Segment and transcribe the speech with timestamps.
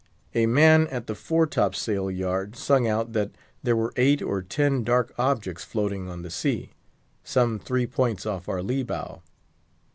[0.33, 4.41] A man at the fore top sail yard sung out that there were eight or
[4.41, 6.71] ten dark objects floating on the sea,
[7.23, 9.21] some three points off our lee bow.